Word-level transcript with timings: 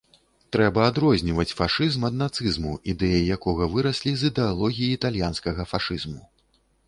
Трэба 0.55 0.79
адрозніваць 0.91 1.53
фашызм 1.59 2.07
ад 2.09 2.15
нацызму, 2.21 2.71
ідэі 2.95 3.19
якога 3.37 3.69
выраслі 3.75 4.13
з 4.21 4.33
ідэалогіі 4.33 4.91
італьянскага 4.99 5.61
фашызму. 5.75 6.21